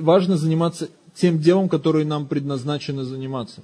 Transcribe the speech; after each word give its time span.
Важно 0.00 0.36
заниматься 0.36 0.88
тем 1.14 1.38
делом, 1.38 1.68
которое 1.68 2.04
нам 2.04 2.26
предназначено 2.26 3.04
заниматься. 3.04 3.62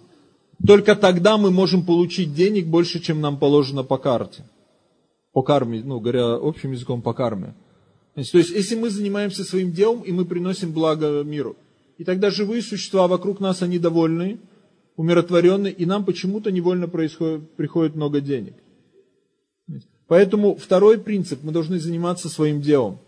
Только 0.67 0.97
тогда 0.97 1.39
мы 1.39 1.51
можем 1.51 1.85
получить 1.85 2.35
денег 2.35 2.67
больше, 2.67 3.01
чем 3.01 3.21
нам 3.21 3.39
положено 3.39 3.85
по 3.85 3.97
карте. 3.97 4.45
По 5.33 5.43
карме, 5.43 5.83
ну, 5.85 6.01
говоря 6.01 6.35
общим 6.35 6.73
языком, 6.73 7.01
по 7.01 7.15
карме. 7.15 7.55
То 8.15 8.39
есть, 8.39 8.51
если 8.51 8.75
мы 8.75 8.91
занимаемся 8.91 9.45
своим 9.45 9.71
делом, 9.71 10.03
и 10.03 10.11
мы 10.11 10.25
приносим 10.25 10.73
благо 10.73 11.23
миру, 11.23 11.57
и 11.99 12.05
тогда 12.05 12.31
живые 12.31 12.63
существа 12.63 13.07
вокруг 13.07 13.39
нас, 13.39 13.63
они 13.63 13.79
довольны, 13.79 14.41
умиротворенные, 14.97 15.73
и 15.73 15.87
нам 15.87 16.05
почему-то 16.05 16.51
невольно 16.51 16.89
происходит, 16.89 17.53
приходит 17.53 17.95
много 17.95 18.21
денег. 18.21 18.55
Поэтому 20.09 20.57
второй 20.57 20.99
принцип, 20.99 21.45
мы 21.45 21.53
должны 21.53 21.79
заниматься 21.79 22.29
своим 22.29 22.61
делом. 22.61 22.99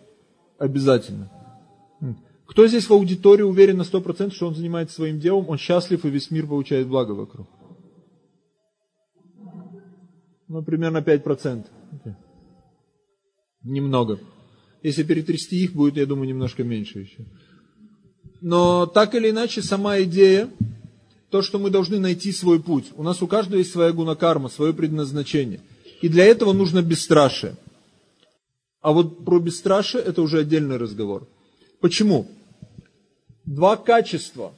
Обязательно. 0.58 1.30
Кто 2.50 2.66
здесь 2.66 2.86
в 2.86 2.92
аудитории 2.92 3.42
уверен 3.42 3.76
на 3.76 3.82
100%, 3.82 4.34
что 4.34 4.48
он 4.48 4.56
занимается 4.56 4.96
своим 4.96 5.20
делом, 5.20 5.48
он 5.48 5.56
счастлив 5.56 6.04
и 6.04 6.10
весь 6.10 6.32
мир 6.32 6.48
получает 6.48 6.88
благо 6.88 7.12
вокруг? 7.12 7.46
Ну, 10.48 10.60
примерно 10.64 10.98
5%. 10.98 11.66
Немного. 13.62 14.18
Если 14.82 15.04
перетрясти 15.04 15.62
их, 15.62 15.74
будет, 15.74 15.96
я 15.96 16.06
думаю, 16.06 16.28
немножко 16.28 16.64
меньше 16.64 16.98
еще. 16.98 17.24
Но 18.40 18.86
так 18.86 19.14
или 19.14 19.30
иначе, 19.30 19.62
сама 19.62 20.00
идея, 20.00 20.50
то, 21.30 21.42
что 21.42 21.60
мы 21.60 21.70
должны 21.70 22.00
найти 22.00 22.32
свой 22.32 22.60
путь. 22.60 22.86
У 22.96 23.04
нас 23.04 23.22
у 23.22 23.28
каждого 23.28 23.58
есть 23.58 23.70
своя 23.70 23.92
гунакарма, 23.92 24.48
свое 24.48 24.72
предназначение. 24.72 25.60
И 26.02 26.08
для 26.08 26.24
этого 26.24 26.52
нужно 26.52 26.82
бесстрашие. 26.82 27.54
А 28.80 28.90
вот 28.90 29.24
про 29.24 29.38
бесстрашие 29.38 30.02
это 30.02 30.20
уже 30.20 30.40
отдельный 30.40 30.78
разговор. 30.78 31.28
Почему? 31.80 32.26
Два 33.50 33.76
качества, 33.76 34.52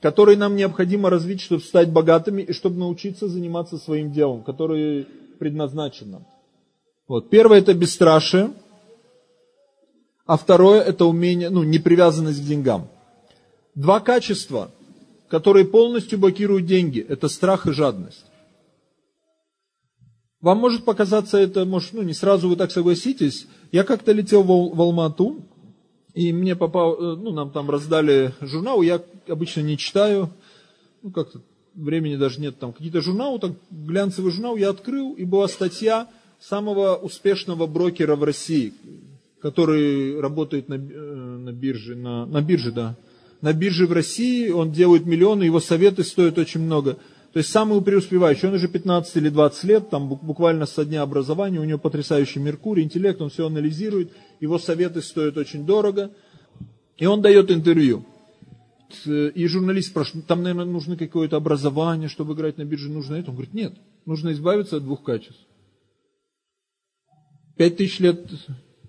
которые 0.00 0.38
нам 0.38 0.56
необходимо 0.56 1.10
развить, 1.10 1.42
чтобы 1.42 1.60
стать 1.60 1.90
богатыми 1.90 2.40
и 2.40 2.54
чтобы 2.54 2.78
научиться 2.78 3.28
заниматься 3.28 3.76
своим 3.76 4.10
делом, 4.10 4.42
которое 4.42 5.06
предназначено. 5.38 6.24
Вот. 7.06 7.28
Первое 7.28 7.58
это 7.58 7.74
бесстрашие, 7.74 8.54
а 10.24 10.38
второе 10.38 10.80
это 10.80 11.04
умение, 11.04 11.50
ну, 11.50 11.62
непривязанность 11.62 12.40
к 12.40 12.46
деньгам. 12.46 12.88
Два 13.74 14.00
качества, 14.00 14.70
которые 15.28 15.66
полностью 15.66 16.18
блокируют 16.18 16.64
деньги, 16.64 17.04
это 17.06 17.28
страх 17.28 17.66
и 17.66 17.72
жадность. 17.72 18.24
Вам 20.40 20.56
может 20.56 20.86
показаться 20.86 21.36
это, 21.36 21.66
может, 21.66 21.92
ну, 21.92 22.00
не 22.00 22.14
сразу 22.14 22.48
вы 22.48 22.56
так 22.56 22.70
согласитесь. 22.70 23.46
Я 23.72 23.84
как-то 23.84 24.12
летел 24.12 24.42
в, 24.42 24.74
в 24.74 24.80
Алмату, 24.80 25.44
и 26.14 26.32
мне 26.32 26.54
попал, 26.56 26.94
э, 26.94 27.16
ну, 27.16 27.32
нам 27.32 27.50
там 27.50 27.70
раздали 27.70 28.34
журнал, 28.40 28.82
я 28.82 29.02
обычно 29.28 29.60
не 29.60 29.78
читаю, 29.78 30.30
ну, 31.02 31.10
как-то 31.10 31.40
времени 31.74 32.16
даже 32.16 32.40
нет, 32.40 32.58
там. 32.58 32.72
Какие-то 32.72 33.00
журналы, 33.00 33.38
так, 33.38 33.52
глянцевый 33.70 34.32
журнал 34.32 34.56
я 34.56 34.70
открыл, 34.70 35.14
и 35.14 35.24
была 35.24 35.48
статья 35.48 36.08
самого 36.40 36.96
успешного 36.96 37.66
брокера 37.66 38.16
в 38.16 38.24
России, 38.24 38.74
который 39.40 40.20
работает 40.20 40.68
на, 40.68 40.74
э, 40.74 40.78
на 40.78 41.52
бирже, 41.52 41.96
на, 41.96 42.26
на 42.26 42.42
бирже, 42.42 42.72
да, 42.72 42.96
на 43.40 43.52
бирже 43.52 43.86
в 43.86 43.92
России, 43.92 44.50
он 44.50 44.70
делает 44.70 45.06
миллионы, 45.06 45.44
его 45.44 45.60
советы 45.60 46.04
стоят 46.04 46.38
очень 46.38 46.60
много. 46.60 46.98
То 47.32 47.38
есть 47.38 47.50
самый 47.50 47.80
преуспевающий, 47.80 48.48
он 48.48 48.54
уже 48.54 48.68
15 48.68 49.16
или 49.16 49.30
20 49.30 49.64
лет, 49.64 49.90
там 49.90 50.08
буквально 50.08 50.66
со 50.66 50.84
дня 50.84 51.00
образования, 51.02 51.60
у 51.60 51.64
него 51.64 51.78
потрясающий 51.78 52.40
Меркурий, 52.40 52.82
интеллект, 52.82 53.20
он 53.22 53.30
все 53.30 53.46
анализирует, 53.46 54.12
его 54.42 54.58
советы 54.58 55.00
стоят 55.02 55.36
очень 55.38 55.64
дорого, 55.64 56.10
и 56.98 57.06
он 57.06 57.22
дает 57.22 57.50
интервью. 57.50 58.04
И 59.06 59.46
журналист 59.46 59.90
спрашивает, 59.90 60.26
там, 60.26 60.42
наверное, 60.42 60.70
нужно 60.70 60.96
какое-то 60.96 61.36
образование, 61.36 62.08
чтобы 62.08 62.34
играть 62.34 62.58
на 62.58 62.64
бирже, 62.64 62.90
нужно 62.90 63.14
это? 63.14 63.30
Он 63.30 63.36
говорит, 63.36 63.54
нет, 63.54 63.72
нужно 64.04 64.32
избавиться 64.32 64.76
от 64.76 64.82
двух 64.82 65.04
качеств. 65.04 65.40
Пять 67.56 67.76
тысяч 67.76 68.00
лет 68.00 68.28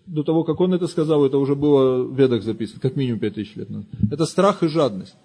до 0.08 0.24
того, 0.24 0.44
как 0.44 0.60
он 0.60 0.74
это 0.74 0.88
сказал, 0.88 1.24
это 1.24 1.38
уже 1.38 1.56
было 1.56 2.04
в 2.04 2.20
ведах 2.20 2.42
записано, 2.42 2.80
как 2.82 2.96
минимум 2.96 3.20
5000 3.20 3.56
лет 3.56 3.70
назад. 3.70 3.90
Это 4.12 4.26
страх 4.26 4.64
и 4.64 4.68
жадность. 4.68 5.16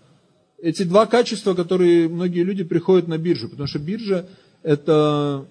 Эти 0.59 0.83
два 0.83 1.07
качества, 1.07 1.55
которые 1.55 2.07
многие 2.09 2.43
люди 2.43 2.65
приходят 2.65 3.09
на 3.09 3.17
биржу, 3.17 3.49
потому 3.49 3.67
что 3.67 3.79
биржа 3.79 4.27
это 4.63 5.47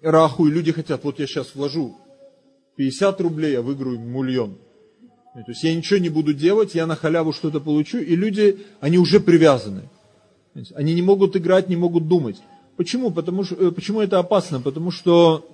раху, 0.00 0.48
и 0.48 0.50
люди 0.50 0.72
хотят, 0.72 1.04
вот 1.04 1.18
я 1.18 1.26
сейчас 1.26 1.54
вложу 1.54 1.96
50 2.76 3.20
рублей, 3.20 3.58
а 3.58 3.62
выиграю 3.62 3.98
миллион. 3.98 4.56
То 5.34 5.50
есть 5.50 5.64
я 5.64 5.74
ничего 5.74 5.98
не 5.98 6.08
буду 6.08 6.32
делать, 6.32 6.74
я 6.74 6.86
на 6.86 6.96
халяву 6.96 7.32
что-то 7.32 7.60
получу, 7.60 7.98
и 7.98 8.16
люди, 8.16 8.64
они 8.80 8.98
уже 8.98 9.20
привязаны. 9.20 9.82
Они 10.74 10.94
не 10.94 11.02
могут 11.02 11.36
играть, 11.36 11.68
не 11.68 11.76
могут 11.76 12.08
думать. 12.08 12.36
Почему? 12.76 13.10
Потому 13.10 13.44
что, 13.44 13.54
э, 13.56 13.70
почему 13.70 14.00
это 14.00 14.18
опасно? 14.18 14.60
Потому 14.60 14.90
что 14.90 15.46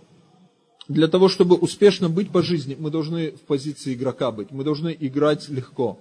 для 0.88 1.08
того, 1.08 1.28
чтобы 1.28 1.56
успешно 1.56 2.08
быть 2.08 2.30
по 2.30 2.42
жизни, 2.42 2.76
мы 2.78 2.90
должны 2.90 3.32
в 3.32 3.40
позиции 3.40 3.94
игрока 3.94 4.30
быть. 4.30 4.52
Мы 4.52 4.62
должны 4.62 4.96
играть 4.98 5.48
легко, 5.48 5.98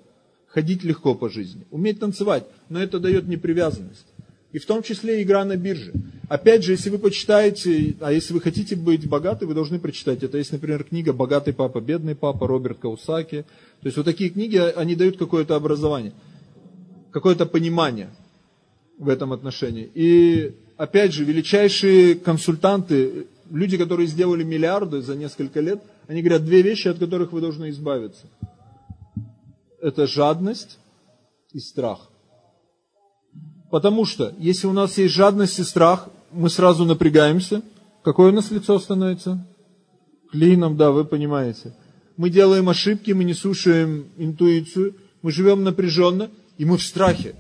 ходить 0.48 0.84
легко 0.84 1.16
по 1.16 1.30
жизни, 1.30 1.66
уметь 1.72 2.00
танцевать, 2.00 2.46
но 2.70 2.82
это 2.82 3.00
дает 3.00 3.28
непривязанность. 3.28 4.06
И 4.52 4.60
в 4.60 4.66
том 4.66 4.84
числе 4.84 5.24
игра 5.24 5.46
на 5.46 5.56
бирже. 5.56 5.94
Опять 6.28 6.64
же, 6.64 6.74
если 6.74 6.90
вы 6.90 6.98
почитаете, 6.98 7.96
а 8.02 8.12
если 8.12 8.34
вы 8.34 8.42
хотите 8.42 8.76
быть 8.76 9.08
богаты, 9.08 9.46
вы 9.46 9.54
должны 9.54 9.80
прочитать. 9.80 10.24
Это 10.24 10.38
есть, 10.38 10.52
например, 10.52 10.84
книга 10.84 11.14
«Богатый 11.14 11.54
папа, 11.54 11.80
бедный 11.80 12.16
папа» 12.16 12.48
Роберт 12.48 12.80
Каусаки. 12.80 13.46
То 13.82 13.86
есть 13.86 13.98
вот 13.98 14.06
такие 14.06 14.30
книги, 14.30 14.58
они 14.58 14.96
дают 14.96 15.18
какое-то 15.18 15.56
образование, 15.56 16.14
какое-то 17.12 17.46
понимание 17.46 18.10
в 18.98 19.08
этом 19.08 19.32
отношении. 19.34 19.90
И 19.94 20.54
опять 20.78 21.14
же, 21.14 21.24
величайшие 21.24 22.16
консультанты 22.16 23.28
люди, 23.50 23.78
которые 23.78 24.08
сделали 24.08 24.44
миллиарды 24.44 25.02
за 25.02 25.16
несколько 25.16 25.62
лет, 25.62 25.82
они 26.08 26.22
говорят 26.22 26.46
две 26.46 26.62
вещи, 26.62 26.88
от 26.88 27.00
которых 27.00 27.32
вы 27.32 27.42
должны 27.42 27.70
избавиться. 27.70 28.26
Это 29.82 30.08
жадность 30.08 30.78
и 31.54 31.60
страх. 31.60 32.10
Потому 33.72 34.04
что, 34.04 34.36
если 34.38 34.68
у 34.68 34.74
нас 34.74 34.98
есть 34.98 35.14
жадность 35.16 35.58
и 35.58 35.64
страх, 35.64 36.10
мы 36.32 36.50
сразу 36.50 36.84
напрягаемся. 36.84 37.62
Какое 38.04 38.32
у 38.32 38.36
нас 38.36 38.52
лицо 38.52 38.78
становится? 38.80 39.48
Клином, 40.32 40.76
да, 40.76 40.92
вы 40.92 41.06
понимаете. 41.06 41.74
Мы 42.18 42.30
делаем 42.30 42.68
ошибки, 42.68 43.12
мы 43.12 43.24
не 43.24 43.34
слушаем 43.34 44.08
интуицию, 44.18 44.96
мы 45.22 45.32
живем 45.32 45.64
напряженно, 45.64 46.30
и 46.58 46.66
мы 46.66 46.78
в 46.78 46.84
страхе. 46.84 47.34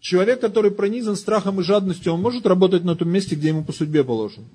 Человек, 0.00 0.42
который 0.42 0.70
пронизан 0.70 1.16
страхом 1.16 1.60
и 1.60 1.64
жадностью, 1.64 2.12
он 2.12 2.20
может 2.20 2.46
работать 2.46 2.84
на 2.84 2.94
том 2.94 3.08
месте, 3.08 3.34
где 3.34 3.48
ему 3.48 3.64
по 3.64 3.72
судьбе 3.72 4.04
положено? 4.04 4.46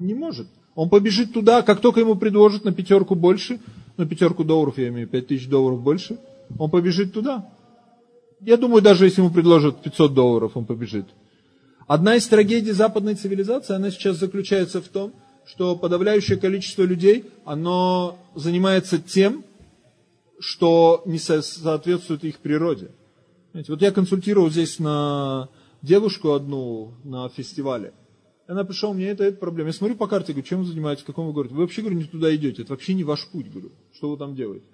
Не 0.00 0.14
может. 0.14 0.48
Он 0.74 0.88
побежит 0.88 1.34
туда, 1.34 1.60
как 1.60 1.80
только 1.80 2.00
ему 2.00 2.14
предложат 2.14 2.64
на 2.64 2.72
пятерку 2.72 3.14
больше, 3.14 3.60
на 3.98 4.06
пятерку 4.06 4.44
долларов, 4.44 4.78
я 4.78 4.88
имею, 4.88 5.08
пять 5.08 5.26
тысяч 5.26 5.46
долларов 5.46 5.82
больше, 5.82 6.18
он 6.58 6.70
побежит 6.70 7.12
туда. 7.12 7.50
Я 8.40 8.56
думаю, 8.56 8.82
даже 8.82 9.06
если 9.06 9.20
ему 9.20 9.30
предложат 9.30 9.82
500 9.82 10.14
долларов, 10.14 10.52
он 10.56 10.66
побежит. 10.66 11.06
Одна 11.86 12.16
из 12.16 12.26
трагедий 12.26 12.72
западной 12.72 13.14
цивилизации, 13.14 13.74
она 13.74 13.90
сейчас 13.90 14.18
заключается 14.18 14.82
в 14.82 14.88
том, 14.88 15.12
что 15.46 15.76
подавляющее 15.76 16.36
количество 16.36 16.82
людей, 16.82 17.24
оно 17.44 18.18
занимается 18.34 18.98
тем, 18.98 19.44
что 20.38 21.02
не 21.06 21.18
соответствует 21.18 22.24
их 22.24 22.38
природе. 22.38 22.90
Знаете, 23.52 23.72
вот 23.72 23.80
я 23.80 23.92
консультировал 23.92 24.50
здесь 24.50 24.78
на 24.78 25.48
девушку 25.80 26.32
одну 26.32 26.94
на 27.04 27.28
фестивале. 27.28 27.94
Она 28.46 28.64
пришла, 28.64 28.90
у 28.90 28.94
меня 28.94 29.10
это, 29.10 29.24
это 29.24 29.38
проблема. 29.38 29.70
Я 29.70 29.72
смотрю 29.72 29.96
по 29.96 30.06
карте, 30.06 30.32
говорю, 30.32 30.46
чем 30.46 30.58
вы 30.60 30.66
занимаетесь, 30.66 31.02
в 31.02 31.06
каком 31.06 31.26
вы 31.26 31.32
городе? 31.32 31.54
Вы 31.54 31.62
вообще, 31.62 31.80
говорю, 31.80 31.96
не 31.96 32.04
туда 32.04 32.34
идете, 32.34 32.62
это 32.62 32.72
вообще 32.72 32.94
не 32.94 33.02
ваш 33.02 33.26
путь, 33.28 33.50
говорю. 33.50 33.72
Что 33.94 34.10
вы 34.10 34.16
там 34.16 34.34
делаете? 34.34 34.66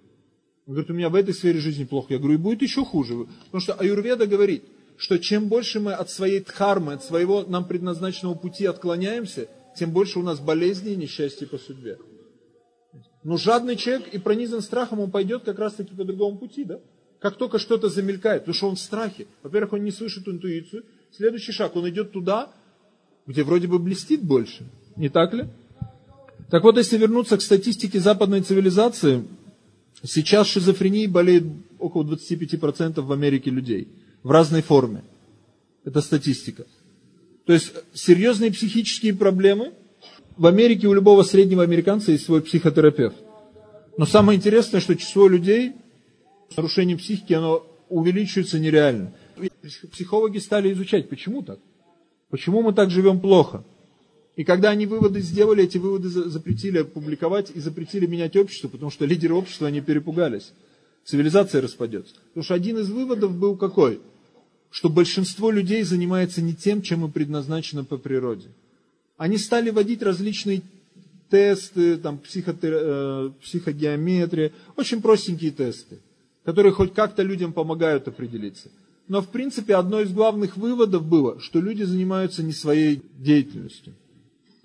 Он 0.67 0.75
говорит, 0.75 0.91
у 0.91 0.94
меня 0.94 1.09
в 1.09 1.14
этой 1.14 1.35
сфере 1.35 1.59
жизни 1.59 1.85
плохо. 1.85 2.14
Я 2.14 2.19
говорю, 2.19 2.35
и 2.35 2.38
будет 2.38 2.62
еще 2.62 2.85
хуже. 2.85 3.26
Потому 3.47 3.61
что 3.61 3.75
Аюрведа 3.75 4.26
говорит, 4.26 4.64
что 4.97 5.19
чем 5.19 5.49
больше 5.49 5.81
мы 5.81 5.93
от 5.93 6.11
своей 6.11 6.41
дхармы, 6.41 6.93
от 6.93 7.05
своего 7.05 7.43
нам 7.43 7.67
предназначенного 7.67 8.35
пути 8.35 8.67
отклоняемся, 8.67 9.49
тем 9.76 9.91
больше 9.91 10.19
у 10.19 10.23
нас 10.23 10.38
болезней 10.38 10.93
и 10.93 10.97
несчастья 10.97 11.47
по 11.47 11.59
судьбе. 11.59 11.99
Но 13.25 13.37
жадный 13.37 13.76
человек 13.76 14.09
и 14.12 14.19
пронизан 14.19 14.62
страхом, 14.62 15.00
он 15.00 15.11
пойдет 15.11 15.44
как 15.44 15.59
раз 15.59 15.75
таки 15.75 15.94
по 15.94 16.05
другому 16.05 16.38
пути, 16.38 16.65
да? 16.65 16.81
Как 17.20 17.37
только 17.37 17.58
что-то 17.58 17.88
замелькает, 17.88 18.43
потому 18.43 18.55
что 18.55 18.69
он 18.69 18.75
в 18.76 18.81
страхе. 18.81 19.26
Во-первых, 19.43 19.75
он 19.75 19.85
не 19.85 19.93
слышит 19.93 20.26
интуицию. 20.26 20.85
Следующий 21.17 21.53
шаг, 21.53 21.76
он 21.76 21.88
идет 21.88 22.11
туда, 22.12 22.53
где 23.26 23.44
вроде 23.44 23.69
бы 23.69 23.79
блестит 23.79 24.23
больше. 24.23 24.67
Не 24.97 25.08
так 25.08 25.32
ли? 25.32 25.47
Так 26.50 26.65
вот, 26.65 26.76
если 26.76 26.99
вернуться 26.99 27.37
к 27.38 27.43
статистике 27.43 28.00
западной 28.00 28.43
цивилизации, 28.43 29.25
сейчас 30.05 30.49
шизофренией 30.49 31.06
болеет 31.06 31.44
около 31.79 32.05
25% 32.05 33.00
в 33.00 33.12
Америке 33.12 33.50
людей. 33.50 33.89
В 34.23 34.31
разной 34.31 34.62
форме. 34.62 35.03
Это 35.85 36.00
статистика. 36.00 36.65
То 37.44 37.53
есть 37.53 37.73
серьезные 37.93 38.53
психические 38.53 39.15
проблемы. 39.15 39.73
В 40.37 40.47
Америке 40.47 40.87
у 40.87 40.94
любого 40.94 41.23
среднего 41.23 41.62
американца 41.62 42.12
есть 42.12 42.25
свой 42.25 42.41
психотерапевт. 42.41 43.17
Но 43.99 44.06
самое 44.06 44.39
интересное, 44.39 44.81
что 44.81 44.97
число 44.97 45.29
людей 45.29 45.73
с 46.50 46.56
нарушением 46.56 46.99
психики, 46.99 47.33
оно 47.33 47.67
увеличивается 47.89 48.59
нереально. 48.59 49.12
Психологи 49.91 50.39
стали 50.39 50.73
изучать, 50.73 51.09
почему 51.09 51.43
так? 51.43 51.59
Почему 52.31 52.62
мы 52.62 52.73
так 52.73 52.91
живем 52.91 53.21
плохо? 53.21 53.65
И 54.37 54.44
когда 54.44 54.70
они 54.70 54.87
выводы 54.87 55.20
сделали, 55.20 55.64
эти 55.64 55.76
выводы 55.76 56.08
запретили 56.08 56.82
публиковать 56.82 57.50
и 57.55 57.61
запретили 57.61 58.06
менять 58.06 58.37
общество, 58.37 58.69
потому 58.69 58.90
что 58.90 59.05
лидеры 59.05 59.34
общества, 59.34 59.69
они 59.69 59.82
перепугались. 59.82 60.52
Цивилизация 61.05 61.61
распадется. 61.61 62.14
Потому 62.29 62.44
что 62.44 62.55
один 62.55 62.79
из 62.79 62.90
выводов 62.90 63.37
был 63.37 63.56
какой? 63.56 64.00
Что 64.70 64.88
большинство 64.88 65.50
людей 65.50 65.82
занимается 65.82 66.40
не 66.40 66.55
тем, 66.55 66.81
чем 66.81 67.05
им 67.05 67.12
предназначено 67.12 67.84
по 67.84 67.99
природе. 67.99 68.49
Они 69.19 69.37
стали 69.37 69.69
вводить 69.69 70.02
различные 70.02 70.62
тесты, 71.29 71.99
там, 71.99 72.19
психотер... 72.19 72.73
Э, 72.75 73.31
психогеометрия, 73.43 74.52
очень 74.76 75.02
простенькие 75.02 75.50
тесты, 75.50 75.99
которые 76.44 76.73
хоть 76.73 76.94
как-то 76.94 77.23
людям 77.23 77.52
помогают 77.52 78.08
определиться. 78.08 78.70
Но 79.08 79.20
в 79.20 79.29
принципе 79.29 79.75
одно 79.75 80.00
из 80.00 80.11
главных 80.11 80.56
выводов 80.56 81.05
было, 81.05 81.38
что 81.40 81.61
люди 81.61 81.82
занимаются 81.82 82.43
не 82.43 82.52
своей 82.52 83.02
деятельностью. 83.19 83.94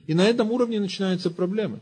И 0.08 0.14
на 0.14 0.28
этом 0.28 0.52
уровне 0.52 0.80
начинаются 0.80 1.30
проблемы. 1.30 1.80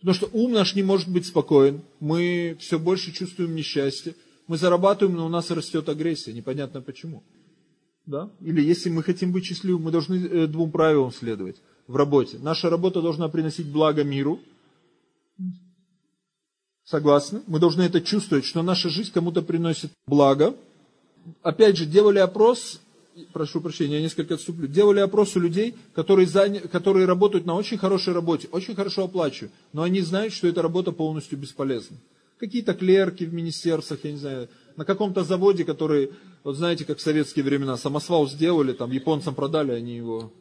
Потому 0.00 0.14
что 0.14 0.28
ум 0.32 0.52
наш 0.52 0.74
не 0.74 0.82
может 0.82 1.08
быть 1.08 1.26
спокоен, 1.26 1.80
мы 1.98 2.56
все 2.60 2.78
больше 2.78 3.10
чувствуем 3.10 3.54
несчастье, 3.54 4.14
мы 4.46 4.58
зарабатываем, 4.58 5.16
но 5.16 5.24
у 5.24 5.30
нас 5.30 5.50
растет 5.50 5.88
агрессия, 5.88 6.34
непонятно 6.34 6.82
почему. 6.82 7.22
Да? 8.04 8.28
Или 8.42 8.62
если 8.62 8.90
мы 8.90 9.02
хотим 9.02 9.32
быть 9.32 9.46
счастливым, 9.46 9.84
мы 9.84 9.90
должны 9.90 10.16
э, 10.16 10.46
двум 10.46 10.70
правилам 10.70 11.10
следовать 11.10 11.56
в 11.86 11.96
работе. 11.96 12.36
Наша 12.38 12.68
работа 12.68 13.00
должна 13.00 13.30
приносить 13.30 13.66
благо 13.66 14.04
миру. 14.04 14.40
Согласны? 16.84 17.40
Мы 17.46 17.58
должны 17.58 17.80
это 17.80 18.02
чувствовать, 18.02 18.44
что 18.44 18.62
наша 18.62 18.90
жизнь 18.90 19.10
кому-то 19.10 19.40
приносит 19.40 19.90
благо. 20.06 20.54
Опять 21.42 21.78
же, 21.78 21.86
делали 21.86 22.18
опрос, 22.18 22.82
прошу 23.32 23.60
прощения, 23.60 23.96
я 23.96 24.02
несколько 24.02 24.34
отступлю, 24.34 24.66
делали 24.66 25.00
опрос 25.00 25.36
у 25.36 25.40
людей, 25.40 25.74
которые, 25.94 26.26
заня... 26.26 26.60
которые 26.60 27.06
работают 27.06 27.46
на 27.46 27.54
очень 27.54 27.78
хорошей 27.78 28.12
работе, 28.12 28.48
очень 28.50 28.74
хорошо 28.74 29.04
оплачивают, 29.04 29.52
но 29.72 29.82
они 29.82 30.00
знают, 30.00 30.32
что 30.32 30.48
эта 30.48 30.62
работа 30.62 30.92
полностью 30.92 31.38
бесполезна. 31.38 31.96
Какие-то 32.38 32.74
клерки 32.74 33.24
в 33.24 33.32
министерствах, 33.32 34.00
я 34.02 34.12
не 34.12 34.18
знаю, 34.18 34.48
на 34.76 34.84
каком-то 34.84 35.22
заводе, 35.22 35.64
который, 35.64 36.10
вот 36.42 36.56
знаете, 36.56 36.84
как 36.84 36.98
в 36.98 37.02
советские 37.02 37.44
времена, 37.44 37.76
самосвал 37.76 38.28
сделали, 38.28 38.72
там 38.72 38.90
японцам 38.90 39.34
продали, 39.34 39.72
они 39.72 39.96
его 39.96 40.32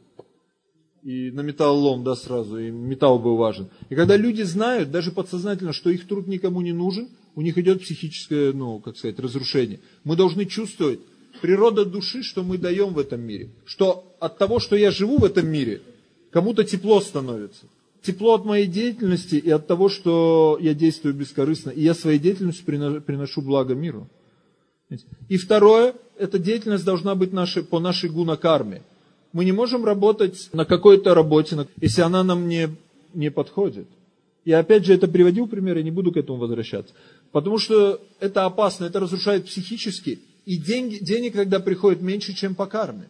и 1.03 1.31
на 1.31 1.41
металлолом, 1.41 2.03
да, 2.03 2.15
сразу, 2.15 2.57
и 2.57 2.71
металл 2.71 3.19
был 3.19 3.35
важен. 3.35 3.67
И 3.89 3.95
когда 3.95 4.15
люди 4.15 4.41
знают, 4.43 4.89
даже 4.89 5.11
подсознательно, 5.11 5.73
что 5.73 5.89
их 5.89 6.07
труд 6.07 6.27
никому 6.27 6.61
не 6.61 6.71
нужен, 6.71 7.09
у 7.35 7.41
них 7.41 7.57
идет 7.57 7.81
психическое, 7.81 8.53
ну, 8.53 8.79
как 8.79 8.97
сказать, 8.97 9.19
разрушение. 9.19 9.81
Мы 10.03 10.15
должны 10.15 10.45
чувствовать, 10.45 10.99
природа 11.41 11.85
души, 11.85 12.23
что 12.23 12.43
мы 12.43 12.57
даем 12.57 12.93
в 12.93 12.99
этом 12.99 13.21
мире. 13.21 13.49
Что 13.65 14.15
от 14.19 14.37
того, 14.37 14.59
что 14.59 14.75
я 14.75 14.91
живу 14.91 15.17
в 15.17 15.23
этом 15.23 15.47
мире, 15.47 15.81
кому-то 16.31 16.63
тепло 16.63 17.01
становится. 17.01 17.65
Тепло 18.01 18.33
от 18.33 18.45
моей 18.45 18.67
деятельности 18.67 19.35
и 19.35 19.49
от 19.49 19.67
того, 19.67 19.89
что 19.89 20.57
я 20.59 20.73
действую 20.73 21.13
бескорыстно. 21.13 21.69
И 21.69 21.81
я 21.81 21.93
своей 21.93 22.19
деятельностью 22.19 22.65
приношу 22.65 23.41
благо 23.41 23.75
миру. 23.75 24.07
И 25.29 25.37
второе, 25.37 25.95
эта 26.17 26.37
деятельность 26.37 26.85
должна 26.85 27.15
быть 27.15 27.33
нашей, 27.33 27.63
по 27.63 27.79
нашей 27.79 28.09
гунакарме. 28.09 28.81
Мы 29.31 29.45
не 29.45 29.51
можем 29.51 29.83
работать 29.83 30.49
на 30.53 30.65
какой-то 30.65 31.15
работе, 31.15 31.67
если 31.81 32.01
она 32.01 32.23
нам 32.23 32.47
не, 32.47 32.69
не 33.13 33.31
подходит. 33.31 33.87
Я 34.45 34.59
опять 34.59 34.85
же 34.85 34.93
это 34.93 35.07
приводил 35.07 35.47
пример, 35.47 35.77
я 35.77 35.83
не 35.83 35.91
буду 35.91 36.11
к 36.11 36.17
этому 36.17 36.37
возвращаться. 36.37 36.93
Потому 37.31 37.57
что 37.57 38.01
это 38.19 38.45
опасно, 38.45 38.85
это 38.85 38.99
разрушает 38.99 39.45
психически. 39.45 40.19
И 40.45 40.57
деньги, 40.57 40.97
денег 40.97 41.33
тогда 41.33 41.59
приходит 41.59 42.01
меньше, 42.01 42.33
чем 42.33 42.55
по 42.55 42.65
карме. 42.65 43.09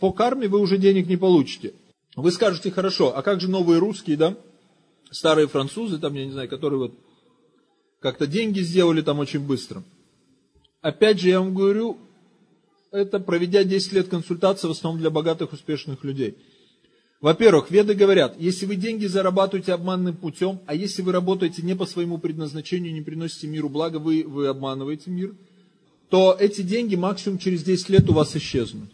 По 0.00 0.12
карме 0.12 0.48
вы 0.48 0.60
уже 0.60 0.78
денег 0.78 1.08
не 1.08 1.16
получите. 1.16 1.74
Вы 2.14 2.30
скажете, 2.30 2.70
хорошо, 2.70 3.16
а 3.16 3.22
как 3.22 3.40
же 3.40 3.48
новые 3.48 3.78
русские, 3.78 4.16
да? 4.16 4.36
Старые 5.10 5.48
французы, 5.48 5.98
там, 5.98 6.14
я 6.14 6.26
не 6.26 6.32
знаю, 6.32 6.48
которые 6.48 6.78
вот 6.78 6.94
как-то 8.00 8.26
деньги 8.26 8.60
сделали 8.60 9.02
там 9.02 9.18
очень 9.18 9.40
быстро. 9.40 9.82
Опять 10.80 11.20
же, 11.20 11.28
я 11.28 11.40
вам 11.40 11.54
говорю, 11.54 11.98
это 12.90 13.18
проведя 13.18 13.64
10 13.64 13.92
лет 13.92 14.08
консультации 14.08 14.68
в 14.68 14.72
основном 14.72 15.00
для 15.00 15.10
богатых, 15.10 15.52
успешных 15.52 16.04
людей. 16.04 16.36
Во-первых, 17.20 17.70
веды 17.70 17.94
говорят, 17.94 18.36
если 18.38 18.64
вы 18.64 18.76
деньги 18.76 19.06
зарабатываете 19.06 19.72
обманным 19.72 20.16
путем, 20.16 20.60
а 20.66 20.74
если 20.74 21.02
вы 21.02 21.10
работаете 21.10 21.62
не 21.62 21.74
по 21.74 21.84
своему 21.84 22.18
предназначению, 22.18 22.92
не 22.92 23.00
приносите 23.00 23.48
миру 23.48 23.68
благо, 23.68 23.96
вы, 23.96 24.22
вы 24.24 24.46
обманываете 24.46 25.10
мир, 25.10 25.34
то 26.10 26.36
эти 26.38 26.62
деньги 26.62 26.96
максимум 26.96 27.38
через 27.38 27.62
10 27.62 27.88
лет 27.90 28.08
у 28.08 28.12
вас 28.12 28.34
исчезнут. 28.36 28.90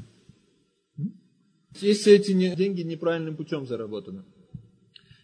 Если 1.80 2.12
эти 2.12 2.32
деньги 2.32 2.82
неправильным 2.82 3.36
путем 3.36 3.66
заработаны. 3.66 4.24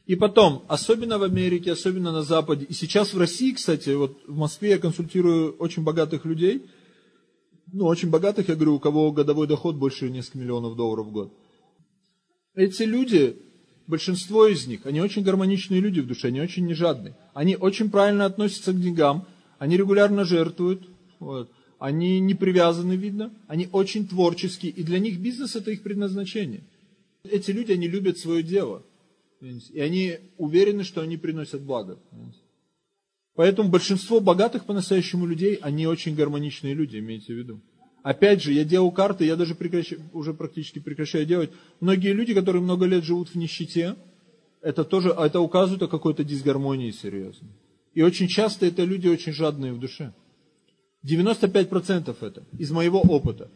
И 0.06 0.16
потом, 0.16 0.64
особенно 0.66 1.18
в 1.18 1.22
Америке, 1.22 1.72
особенно 1.72 2.10
на 2.10 2.22
Западе, 2.22 2.66
и 2.68 2.72
сейчас 2.72 3.14
в 3.14 3.18
России, 3.18 3.52
кстати, 3.52 3.90
вот 3.90 4.18
в 4.26 4.36
Москве 4.36 4.70
я 4.70 4.78
консультирую 4.78 5.52
очень 5.56 5.82
богатых 5.82 6.24
людей– 6.24 6.66
ну, 7.72 7.86
очень 7.86 8.10
богатых, 8.10 8.48
я 8.48 8.54
говорю, 8.54 8.74
у 8.74 8.80
кого 8.80 9.12
годовой 9.12 9.46
доход 9.46 9.76
больше 9.76 10.10
нескольких 10.10 10.40
миллионов 10.40 10.76
долларов 10.76 11.06
в 11.06 11.12
год. 11.12 11.32
Эти 12.54 12.82
люди, 12.82 13.36
большинство 13.86 14.46
из 14.46 14.66
них, 14.66 14.86
они 14.86 15.00
очень 15.00 15.22
гармоничные 15.22 15.80
люди 15.80 16.00
в 16.00 16.06
душе, 16.06 16.28
они 16.28 16.40
очень 16.40 16.66
нежадные. 16.66 17.16
Они 17.32 17.56
очень 17.56 17.90
правильно 17.90 18.24
относятся 18.24 18.72
к 18.72 18.80
деньгам, 18.80 19.26
они 19.58 19.76
регулярно 19.76 20.24
жертвуют, 20.24 20.82
вот. 21.20 21.50
Они 21.80 22.20
не 22.20 22.34
привязаны, 22.34 22.92
видно, 22.92 23.32
они 23.48 23.68
очень 23.72 24.06
творческие, 24.06 24.70
и 24.70 24.82
для 24.82 24.98
них 24.98 25.18
бизнес 25.18 25.56
это 25.56 25.70
их 25.70 25.82
предназначение. 25.82 26.60
Эти 27.24 27.50
люди, 27.50 27.72
они 27.72 27.88
любят 27.88 28.18
свое 28.18 28.42
дело, 28.42 28.84
и 29.40 29.80
они 29.80 30.18
уверены, 30.36 30.84
что 30.84 31.00
они 31.00 31.16
приносят 31.16 31.62
благо. 31.62 31.98
Поэтому 33.34 33.70
большинство 33.70 34.20
богатых 34.20 34.66
по-настоящему 34.66 35.24
людей, 35.24 35.54
они 35.54 35.86
очень 35.86 36.14
гармоничные 36.14 36.74
люди, 36.74 36.98
имейте 36.98 37.32
в 37.32 37.38
виду. 37.38 37.60
Опять 38.02 38.42
же, 38.42 38.52
я 38.52 38.64
делал 38.64 38.92
карты, 38.92 39.24
я 39.24 39.36
даже 39.36 39.54
прекращаю, 39.54 40.02
уже 40.12 40.34
практически 40.34 40.80
прекращаю 40.80 41.24
делать. 41.24 41.50
Многие 41.80 42.12
люди, 42.12 42.34
которые 42.34 42.62
много 42.62 42.84
лет 42.84 43.04
живут 43.04 43.30
в 43.30 43.36
нищете, 43.36 43.96
это 44.60 44.84
тоже, 44.84 45.10
это 45.10 45.40
указывает 45.40 45.82
о 45.82 45.88
какой-то 45.88 46.24
дисгармонии 46.24 46.90
серьезной. 46.90 47.52
И 47.94 48.02
очень 48.02 48.28
часто 48.28 48.66
это 48.66 48.84
люди 48.84 49.08
очень 49.08 49.32
жадные 49.32 49.72
в 49.72 49.80
душе. 49.80 50.12
95% 51.04 52.16
это 52.20 52.44
из 52.58 52.70
моего 52.70 53.00
опыта. 53.00 53.50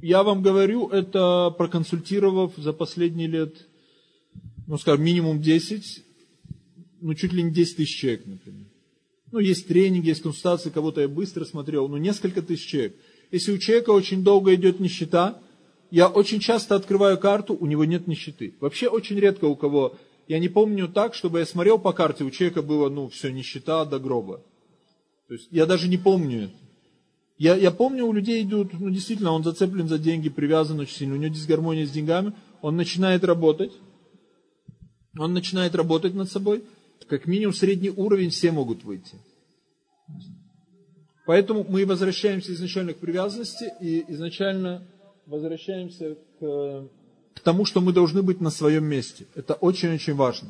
Я 0.00 0.22
вам 0.22 0.42
говорю, 0.42 0.88
это 0.88 1.52
проконсультировав 1.58 2.52
за 2.56 2.72
последние 2.72 3.26
лет, 3.26 3.66
ну 4.66 4.78
скажем, 4.78 5.04
минимум 5.04 5.42
10, 5.42 6.04
ну 7.00 7.14
чуть 7.14 7.32
ли 7.32 7.42
не 7.42 7.50
10 7.50 7.76
тысяч 7.76 7.96
человек, 7.96 8.26
например. 8.26 8.66
Ну, 9.30 9.40
есть 9.40 9.66
тренинги, 9.66 10.08
есть 10.08 10.22
консультации, 10.22 10.70
кого-то 10.70 11.02
я 11.02 11.08
быстро 11.08 11.44
смотрел, 11.44 11.88
но 11.88 11.98
несколько 11.98 12.40
тысяч 12.40 12.66
человек. 12.66 12.96
Если 13.30 13.52
у 13.52 13.58
человека 13.58 13.90
очень 13.90 14.24
долго 14.24 14.54
идет 14.54 14.80
нищета, 14.80 15.38
я 15.90 16.08
очень 16.08 16.40
часто 16.40 16.76
открываю 16.76 17.18
карту, 17.18 17.54
у 17.58 17.66
него 17.66 17.84
нет 17.84 18.06
нищеты. 18.06 18.54
Вообще 18.60 18.88
очень 18.88 19.18
редко 19.18 19.44
у 19.44 19.56
кого, 19.56 19.98
я 20.28 20.38
не 20.38 20.48
помню 20.48 20.88
так, 20.88 21.14
чтобы 21.14 21.40
я 21.40 21.46
смотрел 21.46 21.78
по 21.78 21.92
карте, 21.92 22.24
у 22.24 22.30
человека 22.30 22.62
было, 22.62 22.88
ну, 22.88 23.08
все, 23.08 23.30
нищета 23.30 23.84
до 23.84 23.98
гроба. 23.98 24.42
То 25.26 25.34
есть 25.34 25.48
я 25.50 25.66
даже 25.66 25.88
не 25.88 25.98
помню 25.98 26.44
это. 26.44 26.67
Я, 27.38 27.54
я 27.54 27.70
помню, 27.70 28.04
у 28.04 28.12
людей 28.12 28.42
идут, 28.42 28.72
ну, 28.78 28.90
действительно, 28.90 29.30
он 29.30 29.44
зацеплен 29.44 29.88
за 29.88 29.98
деньги, 29.98 30.28
привязан 30.28 30.80
очень 30.80 30.96
сильно, 30.96 31.14
у 31.14 31.18
него 31.18 31.32
дисгармония 31.32 31.86
с 31.86 31.90
деньгами, 31.90 32.32
он 32.62 32.76
начинает 32.76 33.22
работать, 33.22 33.72
он 35.16 35.34
начинает 35.34 35.76
работать 35.76 36.14
над 36.14 36.30
собой, 36.30 36.64
как 37.08 37.26
минимум 37.26 37.54
средний 37.54 37.90
уровень 37.90 38.30
все 38.30 38.50
могут 38.50 38.82
выйти. 38.82 39.16
Поэтому 41.26 41.64
мы 41.68 41.86
возвращаемся 41.86 42.52
изначально 42.54 42.92
к 42.92 42.98
привязанности 42.98 43.72
и 43.80 44.04
изначально 44.08 44.82
возвращаемся 45.26 46.16
к, 46.40 46.88
к 47.34 47.40
тому, 47.40 47.64
что 47.64 47.80
мы 47.80 47.92
должны 47.92 48.22
быть 48.22 48.40
на 48.40 48.50
своем 48.50 48.84
месте. 48.84 49.26
Это 49.34 49.54
очень-очень 49.54 50.14
важно. 50.14 50.48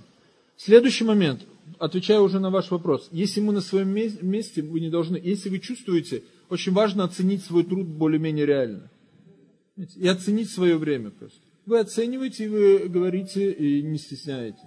Следующий 0.57 1.05
момент, 1.05 1.43
отвечая 1.79 2.21
уже 2.21 2.41
на 2.41 2.51
ваш 2.51 2.71
вопрос. 2.71 3.09
Если 3.13 3.41
мы 3.41 3.53
на 3.53 3.61
своем 3.61 3.91
месте, 3.91 4.63
вы 4.63 4.81
не 4.81 4.89
должны, 4.89 5.17
если 5.17 5.49
вы 5.49 5.59
чувствуете, 5.59 6.23
очень 6.49 6.73
важно 6.73 7.05
оценить 7.05 7.45
свой 7.45 7.65
труд 7.65 7.87
более-менее 7.87 8.47
реально. 8.47 8.91
И 9.97 10.09
оценить 10.09 10.51
свое 10.51 10.77
время 10.77 11.11
просто. 11.11 11.41
Вы 11.67 11.81
оцениваете, 11.81 12.45
и 12.45 12.49
вы 12.49 12.89
говорите, 12.89 13.53
и 13.53 13.83
не 13.83 13.99
стесняетесь. 13.99 14.59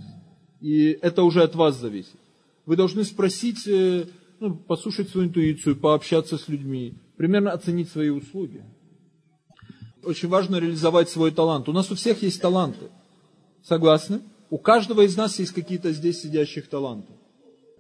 И 0.62 0.98
это 1.02 1.24
уже 1.24 1.42
от 1.42 1.56
вас 1.56 1.80
зависит. 1.80 2.20
Вы 2.66 2.76
должны 2.76 3.04
спросить, 3.04 3.68
э, 3.68 4.06
ну, 4.40 4.56
послушать 4.56 5.10
свою 5.10 5.28
интуицию, 5.28 5.76
пообщаться 5.76 6.38
с 6.38 6.48
людьми, 6.48 6.94
примерно 7.18 7.52
оценить 7.52 7.90
свои 7.90 8.10
услуги. 8.10 8.64
Очень 10.04 10.30
важно 10.30 10.58
реализовать 10.58 11.10
свой 11.10 11.32
талант. 11.32 11.68
У 11.68 11.74
нас 11.74 11.92
у 11.92 11.96
всех 11.96 12.22
есть 12.22 12.42
таланты. 12.42 12.90
Согласны? 13.64 14.22
У 14.50 14.58
каждого 14.58 15.02
из 15.02 15.18
нас 15.18 15.40
есть 15.40 15.54
какие-то 15.54 15.92
здесь 15.92 16.22
сидящих 16.22 16.68
таланты. 16.68 17.14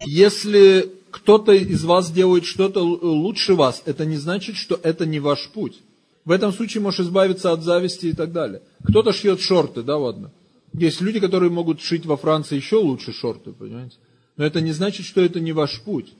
Если 0.05 0.91
кто-то 1.11 1.51
из 1.51 1.83
вас 1.83 2.11
делает 2.11 2.45
что-то 2.45 2.81
лучше 2.81 3.55
вас, 3.55 3.83
это 3.85 4.05
не 4.05 4.17
значит, 4.17 4.55
что 4.55 4.79
это 4.81 5.05
не 5.05 5.19
ваш 5.19 5.49
путь. 5.49 5.81
В 6.25 6.31
этом 6.31 6.53
случае 6.53 6.81
можешь 6.81 7.01
избавиться 7.01 7.51
от 7.51 7.63
зависти 7.63 8.07
и 8.07 8.13
так 8.13 8.31
далее. 8.31 8.61
Кто-то 8.83 9.11
шьет 9.11 9.41
шорты, 9.41 9.83
да, 9.83 9.97
ладно. 9.97 10.31
Есть 10.73 11.01
люди, 11.01 11.19
которые 11.19 11.51
могут 11.51 11.81
шить 11.81 12.05
во 12.05 12.15
Франции 12.15 12.55
еще 12.55 12.77
лучше 12.77 13.11
шорты, 13.11 13.51
понимаете? 13.51 13.97
Но 14.37 14.45
это 14.45 14.61
не 14.61 14.71
значит, 14.71 15.05
что 15.05 15.21
это 15.21 15.39
не 15.39 15.51
ваш 15.51 15.81
путь. 15.81 16.13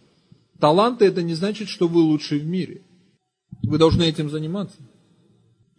Таланты 0.60 1.06
это 1.06 1.24
не 1.24 1.34
значит, 1.34 1.70
что 1.70 1.88
вы 1.88 2.02
лучший 2.02 2.40
в 2.40 2.46
мире. 2.46 2.82
Вы 3.64 3.78
должны 3.78 4.04
этим 4.04 4.30
заниматься. 4.30 4.78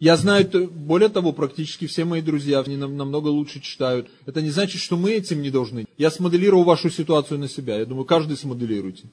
Я 0.03 0.17
знаю, 0.17 0.69
более 0.69 1.07
того, 1.07 1.31
практически 1.31 1.87
все 1.87 2.03
мои 2.03 2.21
друзья 2.21 2.59
они 2.59 2.75
намного 2.75 3.29
лучше 3.29 3.61
читают. 3.61 4.09
Это 4.25 4.41
не 4.41 4.49
значит, 4.49 4.81
что 4.81 4.97
мы 4.97 5.13
этим 5.13 5.41
не 5.41 5.49
должны. 5.49 5.85
Я 5.97 6.11
смоделировал 6.11 6.65
вашу 6.65 6.89
ситуацию 6.89 7.39
на 7.39 7.47
себя. 7.47 7.77
Я 7.77 7.85
думаю, 7.85 8.03
каждый 8.03 8.35
смоделируйте. 8.35 9.05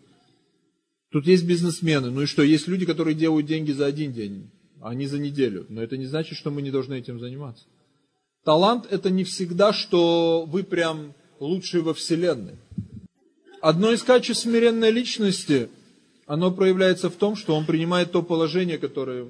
Тут 1.12 1.28
есть 1.28 1.46
бизнесмены. 1.46 2.10
Ну 2.10 2.22
и 2.22 2.26
что, 2.26 2.42
есть 2.42 2.66
люди, 2.66 2.86
которые 2.86 3.14
делают 3.14 3.46
деньги 3.46 3.70
за 3.70 3.86
один 3.86 4.12
день, 4.12 4.50
а 4.80 4.92
не 4.92 5.06
за 5.06 5.20
неделю. 5.20 5.64
Но 5.68 5.80
это 5.80 5.96
не 5.96 6.06
значит, 6.06 6.36
что 6.36 6.50
мы 6.50 6.60
не 6.60 6.72
должны 6.72 6.94
этим 6.94 7.20
заниматься. 7.20 7.66
Талант 8.44 8.88
это 8.90 9.10
не 9.10 9.22
всегда, 9.22 9.72
что 9.72 10.44
вы 10.44 10.64
прям 10.64 11.14
лучший 11.38 11.82
во 11.82 11.94
Вселенной. 11.94 12.56
Одно 13.62 13.92
из 13.92 14.02
качеств 14.02 14.42
смиренной 14.42 14.90
личности, 14.90 15.68
оно 16.26 16.50
проявляется 16.50 17.10
в 17.10 17.14
том, 17.14 17.36
что 17.36 17.54
он 17.54 17.64
принимает 17.64 18.10
то 18.10 18.24
положение, 18.24 18.78
которое 18.78 19.28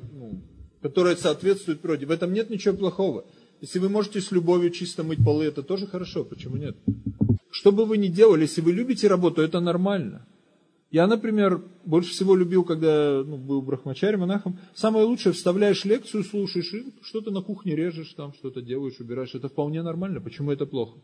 которое 0.82 1.16
соответствует 1.16 1.80
природе. 1.80 2.06
В 2.06 2.10
этом 2.10 2.32
нет 2.32 2.50
ничего 2.50 2.76
плохого. 2.76 3.24
Если 3.60 3.78
вы 3.78 3.88
можете 3.88 4.20
с 4.20 4.30
любовью 4.32 4.70
чисто 4.70 5.02
мыть 5.02 5.22
полы, 5.24 5.44
это 5.44 5.62
тоже 5.62 5.86
хорошо. 5.86 6.24
Почему 6.24 6.56
нет? 6.56 6.76
Что 7.50 7.72
бы 7.72 7.84
вы 7.84 7.98
ни 7.98 8.08
делали, 8.08 8.42
если 8.42 8.60
вы 8.60 8.72
любите 8.72 9.08
работу, 9.08 9.42
это 9.42 9.60
нормально. 9.60 10.26
Я, 10.90 11.06
например, 11.06 11.62
больше 11.84 12.10
всего 12.10 12.34
любил, 12.34 12.64
когда 12.64 13.22
ну, 13.24 13.36
был 13.36 13.62
брахмачарь, 13.62 14.16
монахом. 14.16 14.58
Самое 14.74 15.04
лучшее, 15.04 15.32
вставляешь 15.32 15.84
лекцию, 15.84 16.24
слушаешь, 16.24 16.72
и 16.74 16.92
что-то 17.02 17.30
на 17.30 17.42
кухне 17.42 17.76
режешь, 17.76 18.12
там 18.14 18.32
что-то 18.34 18.60
делаешь, 18.60 18.98
убираешь. 18.98 19.34
Это 19.34 19.48
вполне 19.48 19.82
нормально. 19.82 20.20
Почему 20.20 20.50
это 20.50 20.66
плохо? 20.66 20.98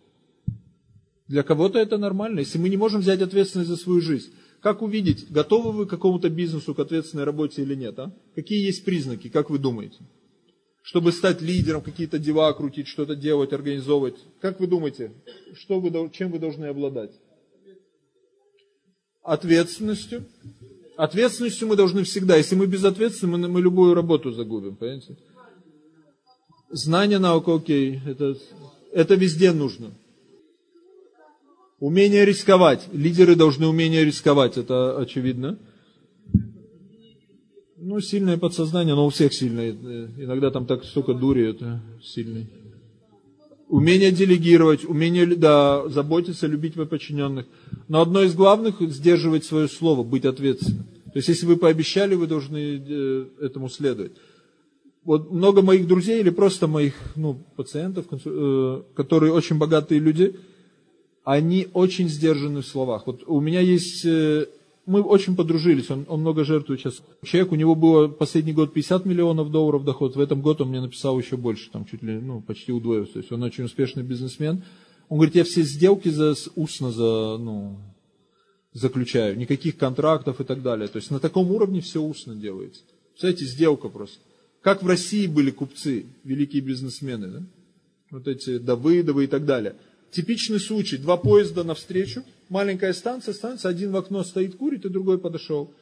Для 1.28 1.42
кого-то 1.42 1.78
это 1.78 1.98
нормально. 1.98 2.40
Если 2.40 2.58
мы 2.58 2.68
не 2.68 2.76
можем 2.76 3.00
взять 3.00 3.20
ответственность 3.20 3.68
за 3.68 3.76
свою 3.76 4.00
жизнь, 4.00 4.32
как 4.66 4.82
увидеть, 4.82 5.30
готовы 5.30 5.70
вы 5.70 5.86
к 5.86 5.90
какому-то 5.90 6.28
бизнесу, 6.28 6.74
к 6.74 6.80
ответственной 6.80 7.22
работе 7.22 7.62
или 7.62 7.76
нет? 7.76 7.96
А? 8.00 8.12
Какие 8.34 8.66
есть 8.66 8.84
признаки, 8.84 9.28
как 9.28 9.48
вы 9.48 9.60
думаете? 9.60 9.98
Чтобы 10.82 11.12
стать 11.12 11.40
лидером, 11.40 11.82
какие-то 11.82 12.18
дела 12.18 12.52
крутить, 12.52 12.88
что-то 12.88 13.14
делать, 13.14 13.52
организовывать. 13.52 14.16
Как 14.40 14.58
вы 14.58 14.66
думаете, 14.66 15.12
что 15.54 15.78
вы, 15.78 16.10
чем 16.10 16.32
вы 16.32 16.40
должны 16.40 16.64
обладать? 16.64 17.12
Ответственностью. 19.22 20.26
Ответственностью 20.96 21.68
мы 21.68 21.76
должны 21.76 22.02
всегда. 22.02 22.36
Если 22.36 22.56
мы 22.56 22.66
безответственны, 22.66 23.38
мы, 23.38 23.46
мы 23.46 23.62
любую 23.62 23.94
работу 23.94 24.32
загубим. 24.32 24.74
Понимаете? 24.74 25.16
Знание, 26.70 27.20
наука, 27.20 27.54
окей. 27.54 28.00
Это, 28.04 28.36
это 28.90 29.14
везде 29.14 29.52
нужно. 29.52 29.92
Умение 31.78 32.24
рисковать. 32.24 32.88
Лидеры 32.92 33.36
должны 33.36 33.66
умение 33.66 34.02
рисковать, 34.02 34.56
это 34.56 34.98
очевидно. 34.98 35.58
Ну, 37.76 38.00
сильное 38.00 38.38
подсознание, 38.38 38.94
но 38.94 39.06
у 39.06 39.10
всех 39.10 39.34
сильное. 39.34 39.72
Иногда 39.72 40.50
там 40.50 40.64
так 40.64 40.84
столько 40.84 41.12
дури, 41.12 41.50
это 41.50 41.82
сильный. 42.02 42.48
Умение 43.68 44.10
делегировать, 44.10 44.84
умение 44.86 45.26
да, 45.26 45.86
заботиться, 45.88 46.46
любить 46.46 46.74
подчиненных. 46.74 47.46
Но 47.88 48.00
одно 48.00 48.22
из 48.22 48.34
главных– 48.34 48.76
сдерживать 48.80 49.44
свое 49.44 49.68
слово, 49.68 50.02
быть 50.02 50.24
ответственным. 50.24 50.84
То 51.12 51.18
есть, 51.18 51.28
если 51.28 51.46
вы 51.46 51.56
пообещали, 51.56 52.14
вы 52.14 52.26
должны 52.26 52.82
э, 52.88 53.26
этому 53.40 53.68
следовать. 53.68 54.12
Вот 55.04 55.30
много 55.30 55.62
моих 55.62 55.86
друзей 55.86 56.20
или 56.20 56.30
просто 56.30 56.66
моих 56.68 56.94
ну, 57.16 57.34
пациентов, 57.56 58.06
э, 58.10 58.82
которые 58.94 59.32
очень 59.32 59.58
богатые 59.58 60.00
люди– 60.00 60.36
они 61.26 61.66
очень 61.74 62.08
сдержаны 62.08 62.62
в 62.62 62.66
словах. 62.66 63.08
Вот 63.08 63.24
у 63.26 63.40
меня 63.40 63.60
есть, 63.60 64.04
э, 64.04 64.46
мы 64.86 65.02
очень 65.02 65.34
подружились, 65.34 65.90
он, 65.90 66.06
он 66.06 66.20
много 66.20 66.44
жертвует 66.44 66.80
сейчас. 66.80 67.02
Человек, 67.24 67.50
у 67.50 67.56
него 67.56 67.74
было 67.74 68.06
последний 68.06 68.52
год 68.52 68.72
50 68.72 69.04
миллионов 69.06 69.50
долларов 69.50 69.84
доход, 69.84 70.14
в 70.14 70.20
этом 70.20 70.40
году 70.40 70.62
он 70.62 70.70
мне 70.70 70.80
написал 70.80 71.18
еще 71.18 71.36
больше, 71.36 71.68
там 71.72 71.84
чуть 71.84 72.04
ли, 72.04 72.20
ну, 72.20 72.40
почти 72.42 72.70
удвоился. 72.70 73.14
То 73.14 73.18
есть 73.18 73.32
он 73.32 73.42
очень 73.42 73.64
успешный 73.64 74.04
бизнесмен. 74.04 74.62
Он 75.08 75.18
говорит, 75.18 75.34
я 75.34 75.42
все 75.42 75.62
сделки 75.62 76.10
за, 76.10 76.36
устно 76.54 76.92
за, 76.92 77.38
ну, 77.38 77.76
заключаю, 78.72 79.36
никаких 79.36 79.76
контрактов 79.76 80.40
и 80.40 80.44
так 80.44 80.62
далее. 80.62 80.86
То 80.86 80.98
есть 80.98 81.10
на 81.10 81.18
таком 81.18 81.50
уровне 81.50 81.80
все 81.80 82.00
устно 82.00 82.36
делается. 82.36 82.82
Представляете, 83.10 83.46
сделка 83.46 83.88
просто. 83.88 84.20
Как 84.62 84.84
в 84.84 84.86
России 84.86 85.26
были 85.26 85.50
купцы, 85.50 86.06
великие 86.22 86.62
бизнесмены, 86.62 87.26
да? 87.26 87.42
Вот 88.12 88.28
эти 88.28 88.58
Давыдовы 88.58 89.24
и 89.24 89.26
так 89.26 89.44
далее. 89.44 89.74
Типичный 90.10 90.60
случай. 90.60 90.96
Два 90.96 91.16
поезда 91.16 91.64
навстречу, 91.64 92.24
маленькая 92.48 92.92
станция, 92.92 93.34
станция, 93.34 93.70
один 93.70 93.92
в 93.92 93.96
окно 93.96 94.24
стоит, 94.24 94.56
курит, 94.56 94.84
и 94.84 94.88
другой 94.88 95.18
подошел. 95.18 95.72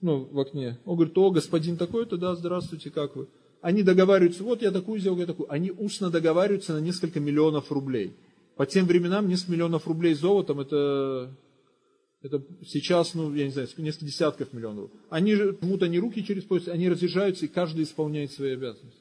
Ну, 0.00 0.28
в 0.30 0.38
окне. 0.40 0.78
Он 0.84 0.96
говорит, 0.96 1.16
о, 1.16 1.30
господин 1.30 1.76
такой-то, 1.76 2.16
да, 2.16 2.34
здравствуйте, 2.34 2.90
как 2.90 3.16
вы? 3.16 3.28
Они 3.62 3.82
договариваются, 3.82 4.44
вот 4.44 4.62
я 4.62 4.70
такую 4.70 5.00
сделал, 5.00 5.18
я 5.18 5.26
такую. 5.26 5.50
Они 5.52 5.70
устно 5.70 6.10
договариваются 6.10 6.74
на 6.74 6.78
несколько 6.78 7.20
миллионов 7.20 7.72
рублей. 7.72 8.12
По 8.56 8.66
тем 8.66 8.86
временам 8.86 9.28
несколько 9.28 9.52
миллионов 9.52 9.86
рублей 9.86 10.14
золотом, 10.14 10.60
это, 10.60 11.34
это 12.22 12.42
сейчас, 12.66 13.14
ну, 13.14 13.34
я 13.34 13.44
не 13.44 13.50
знаю, 13.50 13.68
несколько 13.78 14.06
десятков 14.06 14.52
миллионов. 14.52 14.90
Они 15.10 15.34
же, 15.34 15.52
кому-то 15.54 15.88
не 15.88 15.98
руки 15.98 16.24
через 16.24 16.44
поезд, 16.44 16.68
они 16.68 16.88
разъезжаются, 16.88 17.44
и 17.44 17.48
каждый 17.48 17.84
исполняет 17.84 18.32
свои 18.32 18.52
обязанности. 18.52 19.00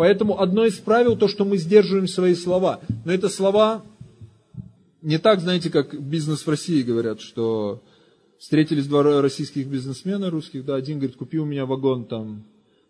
Поэтому 0.00 0.40
одно 0.40 0.64
из 0.64 0.76
правил, 0.76 1.14
то, 1.14 1.28
что 1.28 1.44
мы 1.44 1.58
сдерживаем 1.58 2.08
свои 2.08 2.34
слова. 2.34 2.80
Но 3.04 3.12
это 3.12 3.28
слова 3.28 3.84
не 5.02 5.18
так, 5.18 5.42
знаете, 5.42 5.68
как 5.68 5.92
бизнес 6.00 6.46
в 6.46 6.48
России 6.48 6.80
говорят, 6.80 7.20
что 7.20 7.82
встретились 8.38 8.86
два 8.86 9.20
российских 9.20 9.66
бизнесмена 9.66 10.30
русских, 10.30 10.64
да, 10.64 10.76
один 10.76 11.00
говорит, 11.00 11.18
купи 11.18 11.36
у 11.38 11.44
меня 11.44 11.66
вагон 11.66 12.06
там, 12.06 12.44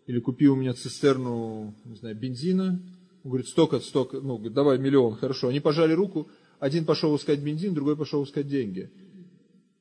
или 0.07 0.21
купи 0.21 0.47
у 0.47 0.55
меня 0.55 0.71
цистерну, 0.73 1.75
не 1.83 1.97
знаю, 1.97 2.15
бензина. 2.15 2.79
Он 3.25 3.29
говорит, 3.29 3.49
столько, 3.49 3.81
столько, 3.81 4.21
ну, 4.21 4.35
говорит, 4.37 4.53
давай 4.53 4.77
миллион, 4.77 5.17
хорошо. 5.17 5.49
Они 5.49 5.59
пожали 5.59 5.91
руку, 5.91 6.29
один 6.61 6.85
пошел 6.85 7.13
искать 7.17 7.39
бензин, 7.39 7.73
другой 7.73 7.97
пошел 7.97 8.23
искать 8.23 8.47
деньги. 8.47 8.89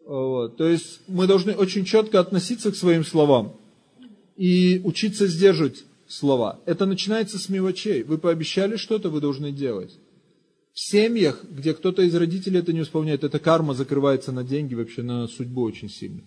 Вот. 0.04 0.56
То 0.56 0.66
есть 0.66 1.02
мы 1.06 1.28
должны 1.28 1.52
очень 1.52 1.84
четко 1.84 2.18
относиться 2.18 2.72
к 2.72 2.74
своим 2.74 3.04
словам 3.04 3.54
и 4.36 4.80
учиться 4.82 5.28
сдерживать 5.28 5.84
слова. 6.10 6.60
Это 6.66 6.86
начинается 6.86 7.38
с 7.38 7.48
мелочей. 7.48 8.02
Вы 8.02 8.18
пообещали 8.18 8.76
что-то, 8.76 9.10
вы 9.10 9.20
должны 9.20 9.52
делать. 9.52 9.98
В 10.72 10.80
семьях, 10.80 11.44
где 11.48 11.74
кто-то 11.74 12.02
из 12.02 12.14
родителей 12.14 12.60
это 12.60 12.72
не 12.72 12.82
исполняет, 12.82 13.24
эта 13.24 13.38
карма 13.38 13.74
закрывается 13.74 14.32
на 14.32 14.44
деньги, 14.44 14.74
вообще 14.74 15.02
на 15.02 15.26
судьбу 15.26 15.62
очень 15.62 15.90
сильно. 15.90 16.22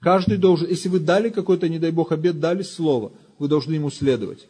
Каждый 0.00 0.36
должен, 0.36 0.68
если 0.68 0.88
вы 0.88 1.00
дали 1.00 1.30
какой-то, 1.30 1.68
не 1.68 1.78
дай 1.78 1.90
бог, 1.90 2.12
обед, 2.12 2.38
дали 2.38 2.62
слово, 2.62 3.12
вы 3.38 3.48
должны 3.48 3.74
ему 3.74 3.90
следовать. 3.90 4.46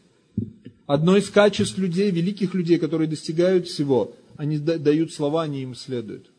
Одно 0.86 1.16
из 1.16 1.30
качеств 1.30 1.78
людей, 1.78 2.10
великих 2.10 2.54
людей, 2.54 2.78
которые 2.78 3.08
достигают 3.08 3.66
всего, 3.66 4.14
они 4.36 4.58
дают 4.58 5.12
слова, 5.12 5.42
они 5.42 5.62
им 5.62 5.74
следуют. 5.74 6.30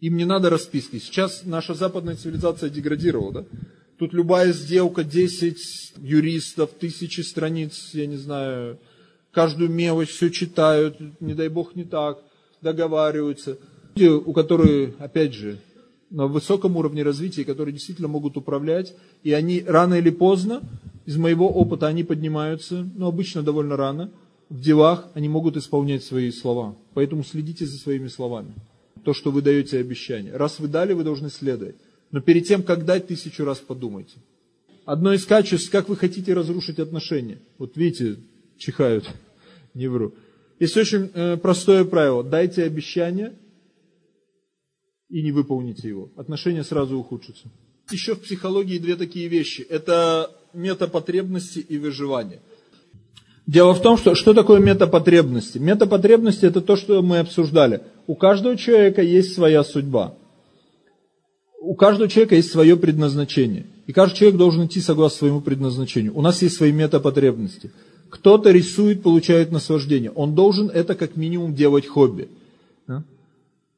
Им 0.00 0.16
не 0.16 0.24
надо 0.24 0.50
расписки. 0.50 0.98
Сейчас 0.98 1.42
наша 1.44 1.74
западная 1.74 2.16
цивилизация 2.16 2.68
деградировала, 2.68 3.32
да? 3.32 3.44
Тут 3.98 4.12
любая 4.12 4.52
сделка, 4.52 5.04
10 5.04 5.94
юристов, 5.98 6.70
тысячи 6.78 7.22
страниц, 7.22 7.90
я 7.94 8.06
не 8.06 8.16
знаю, 8.16 8.78
каждую 9.30 9.70
мелочь 9.70 10.10
все 10.10 10.30
читают, 10.30 10.98
не 11.20 11.34
дай 11.34 11.48
бог 11.48 11.74
не 11.74 11.84
так, 11.84 12.18
договариваются. 12.60 13.58
Люди, 13.94 14.08
у 14.08 14.32
которых, 14.34 14.94
опять 14.98 15.32
же, 15.32 15.58
на 16.10 16.26
высоком 16.26 16.76
уровне 16.76 17.02
развития, 17.02 17.44
которые 17.44 17.72
действительно 17.72 18.08
могут 18.08 18.36
управлять, 18.36 18.94
и 19.22 19.32
они 19.32 19.64
рано 19.66 19.94
или 19.94 20.10
поздно, 20.10 20.62
из 21.06 21.16
моего 21.16 21.48
опыта, 21.48 21.86
они 21.86 22.04
поднимаются, 22.04 22.74
но 22.74 22.90
ну, 22.96 23.06
обычно 23.06 23.42
довольно 23.42 23.76
рано, 23.76 24.10
в 24.50 24.60
делах 24.60 25.08
они 25.14 25.28
могут 25.28 25.56
исполнять 25.56 26.04
свои 26.04 26.30
слова. 26.30 26.76
Поэтому 26.94 27.24
следите 27.24 27.64
за 27.64 27.78
своими 27.78 28.08
словами. 28.08 28.52
То, 29.04 29.14
что 29.14 29.30
вы 29.30 29.40
даете 29.40 29.78
обещание. 29.78 30.36
Раз 30.36 30.58
вы 30.58 30.68
дали, 30.68 30.92
вы 30.92 31.04
должны 31.04 31.30
следовать. 31.30 31.76
Но 32.16 32.22
перед 32.22 32.46
тем, 32.46 32.62
как 32.62 32.86
дать, 32.86 33.08
тысячу 33.08 33.44
раз 33.44 33.58
подумайте. 33.58 34.16
Одно 34.86 35.12
из 35.12 35.26
качеств, 35.26 35.70
как 35.70 35.90
вы 35.90 35.98
хотите 35.98 36.32
разрушить 36.32 36.78
отношения. 36.78 37.40
Вот 37.58 37.76
видите, 37.76 38.20
чихают, 38.56 39.04
не 39.74 39.86
вру. 39.86 40.14
Есть 40.58 40.78
очень 40.78 41.10
э, 41.12 41.36
простое 41.36 41.84
правило. 41.84 42.24
Дайте 42.24 42.62
обещание 42.62 43.34
и 45.10 45.22
не 45.22 45.30
выполните 45.30 45.88
его. 45.88 46.10
Отношения 46.16 46.64
сразу 46.64 46.96
ухудшатся. 46.96 47.50
Еще 47.90 48.14
в 48.14 48.22
психологии 48.22 48.78
две 48.78 48.96
такие 48.96 49.28
вещи. 49.28 49.60
Это 49.68 50.30
метапотребности 50.54 51.58
и 51.58 51.76
выживание. 51.76 52.40
Дело 53.46 53.74
в 53.74 53.82
том, 53.82 53.98
что 53.98 54.14
что 54.14 54.32
такое 54.32 54.58
метапотребности? 54.58 55.58
Метапотребности 55.58 56.46
это 56.46 56.62
то, 56.62 56.76
что 56.76 57.02
мы 57.02 57.18
обсуждали. 57.18 57.82
У 58.06 58.14
каждого 58.14 58.56
человека 58.56 59.02
есть 59.02 59.34
своя 59.34 59.62
судьба. 59.62 60.16
У 61.66 61.74
каждого 61.74 62.08
человека 62.08 62.36
есть 62.36 62.50
свое 62.50 62.76
предназначение. 62.76 63.66
И 63.86 63.92
каждый 63.92 64.16
человек 64.18 64.38
должен 64.38 64.66
идти 64.66 64.80
согласно 64.80 65.18
своему 65.18 65.40
предназначению. 65.40 66.16
У 66.16 66.22
нас 66.22 66.42
есть 66.42 66.56
свои 66.56 66.72
метапотребности. 66.72 67.70
Кто-то 68.10 68.50
рисует, 68.50 69.02
получает 69.02 69.50
наслаждение. 69.50 70.10
Он 70.10 70.34
должен 70.34 70.68
это 70.68 70.94
как 70.94 71.16
минимум 71.16 71.54
делать 71.54 71.86
хобби. 71.86 72.28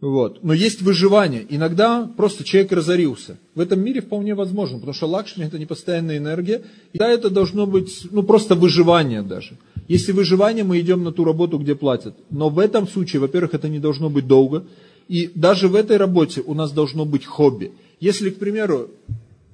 Вот. 0.01 0.45
Но 0.45 0.53
есть 0.53 0.81
выживание. 0.81 1.45
Иногда 1.49 2.09
просто 2.17 2.45
человек 2.45 2.71
разорился. 2.71 3.37
В 3.57 3.61
этом 3.61 3.81
мире 3.81 4.01
вполне 4.01 4.35
возможно, 4.35 4.79
потому 4.79 4.95
что 4.95 5.09
лакшми 5.09 5.45
это 5.45 5.59
не 5.59 5.67
постоянная 5.67 6.19
энергия. 6.19 6.63
И 6.93 6.99
да, 6.99 7.09
это 7.09 7.31
должно 7.31 7.67
быть 7.67 8.07
ну, 8.13 8.23
просто 8.23 8.55
выживание 8.55 9.23
даже. 9.23 9.57
Если 9.89 10.13
выживание, 10.13 10.63
мы 10.63 10.79
идем 10.79 11.03
на 11.03 11.11
ту 11.11 11.25
работу, 11.25 11.59
где 11.59 11.75
платят. 11.75 12.15
Но 12.31 12.49
в 12.49 12.61
этом 12.61 12.87
случае, 12.87 13.21
во-первых, 13.21 13.55
это 13.55 13.69
не 13.69 13.81
должно 13.81 14.09
быть 14.09 14.29
долго. 14.29 14.65
И 15.09 15.31
даже 15.35 15.69
в 15.69 15.75
этой 15.75 15.97
работе 15.97 16.43
у 16.45 16.55
нас 16.55 16.71
должно 16.71 17.05
быть 17.05 17.25
хобби. 17.25 17.73
Если, 17.99 18.31
к 18.31 18.39
примеру, 18.39 18.91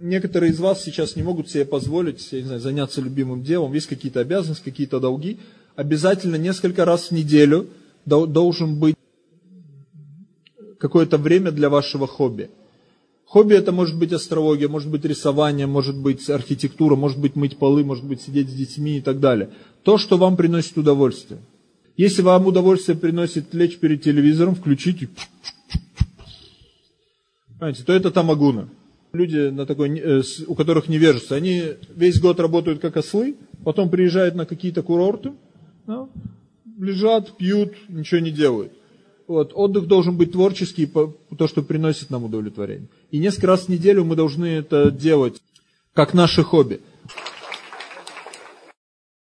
некоторые 0.00 0.52
из 0.52 0.58
вас 0.58 0.82
сейчас 0.82 1.16
не 1.16 1.22
могут 1.22 1.48
себе 1.48 1.64
позволить 1.64 2.26
я 2.32 2.40
не 2.40 2.46
знаю, 2.46 2.60
заняться 2.60 3.00
любимым 3.00 3.42
делом, 3.42 3.72
есть 3.72 3.86
какие-то 3.86 4.20
обязанности, 4.20 4.64
какие-то 4.64 4.98
долги, 5.00 5.38
обязательно 5.76 6.36
несколько 6.36 6.84
раз 6.84 7.08
в 7.08 7.10
неделю 7.12 7.68
должен 8.04 8.78
быть 8.78 8.96
какое-то 10.78 11.16
время 11.16 11.52
для 11.52 11.70
вашего 11.70 12.06
хобби. 12.06 12.50
Хобби 13.24 13.54
это 13.54 13.72
может 13.72 13.98
быть 13.98 14.12
астрология, 14.12 14.68
может 14.68 14.90
быть 14.90 15.04
рисование, 15.04 15.66
может 15.66 15.96
быть 15.96 16.28
архитектура, 16.28 16.94
может 16.94 17.18
быть 17.18 17.36
мыть 17.36 17.56
полы, 17.56 17.82
может 17.82 18.04
быть 18.04 18.20
сидеть 18.20 18.50
с 18.50 18.52
детьми 18.52 18.98
и 18.98 19.00
так 19.00 19.20
далее. 19.20 19.50
То, 19.82 19.98
что 19.98 20.18
вам 20.18 20.36
приносит 20.36 20.76
удовольствие. 20.76 21.40
Если 21.96 22.22
вам 22.22 22.46
удовольствие 22.46 22.98
приносит 22.98 23.54
лечь 23.54 23.78
перед 23.78 24.02
телевизором, 24.02 24.54
включить 24.54 25.02
и... 25.02 25.08
Понимаете, 27.58 27.84
то 27.84 27.92
это 27.92 28.10
тамагуна. 28.10 28.68
Люди, 29.12 29.48
на 29.50 29.64
такой, 29.64 29.96
э, 29.96 30.22
у 30.48 30.54
которых 30.56 30.88
невежество, 30.88 31.36
они 31.36 31.62
весь 31.94 32.20
год 32.20 32.40
работают 32.40 32.80
как 32.80 32.96
ослы, 32.96 33.36
потом 33.62 33.88
приезжают 33.90 34.34
на 34.34 34.44
какие-то 34.44 34.82
курорты, 34.82 35.32
да, 35.86 36.08
лежат, 36.78 37.36
пьют, 37.36 37.74
ничего 37.88 38.20
не 38.20 38.32
делают. 38.32 38.72
Вот, 39.28 39.52
отдых 39.54 39.86
должен 39.86 40.16
быть 40.16 40.32
творческий, 40.32 40.86
то, 40.86 41.46
что 41.46 41.62
приносит 41.62 42.10
нам 42.10 42.24
удовлетворение. 42.24 42.88
И 43.12 43.18
несколько 43.18 43.46
раз 43.46 43.62
в 43.62 43.68
неделю 43.68 44.04
мы 44.04 44.16
должны 44.16 44.46
это 44.46 44.90
делать, 44.90 45.40
как 45.94 46.12
наше 46.12 46.42
хобби. 46.42 46.80